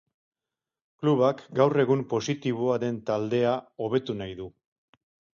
Klubak 1.01 1.41
gaur 1.59 1.77
egun 1.83 2.01
positiboa 2.13 2.77
den 2.83 2.97
taldea 3.09 3.51
hobetu 3.89 4.15
nahi 4.23 4.33
du. 4.41 4.49